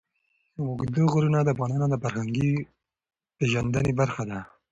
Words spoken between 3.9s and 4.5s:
برخه ده.